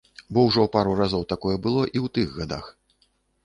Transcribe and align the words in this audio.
Бо 0.37 0.45
ўжо 0.45 0.63
пару 0.75 0.95
разоў 1.01 1.23
такое 1.35 1.55
было 1.67 1.83
і 1.87 1.97
ў 2.05 2.07
тых 2.19 2.27
гадах. 2.41 2.65